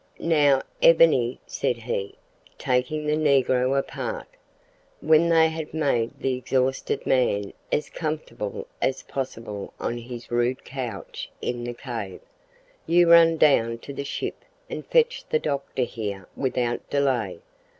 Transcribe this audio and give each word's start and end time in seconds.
"Now, 0.17 0.63
Ebony," 0.81 1.39
said 1.45 1.77
he, 1.77 2.15
taking 2.57 3.05
the 3.05 3.15
negro 3.15 3.77
apart, 3.77 4.25
when 4.99 5.29
they 5.29 5.47
had 5.49 5.75
made 5.75 6.09
the 6.17 6.33
exhausted 6.33 7.05
man 7.05 7.53
as 7.71 7.87
comfortable 7.91 8.65
as 8.81 9.03
possible 9.03 9.75
on 9.79 9.99
his 9.99 10.31
rude 10.31 10.65
couch 10.65 11.29
in 11.39 11.63
the 11.63 11.75
cave; 11.75 12.21
"you 12.87 13.11
run 13.11 13.37
down 13.37 13.77
to 13.77 13.93
the 13.93 14.03
ship 14.03 14.43
and 14.71 14.87
fetch 14.87 15.23
the 15.29 15.37
doctor 15.37 15.83
here 15.83 16.27
without 16.35 16.89
delay. 16.89 17.41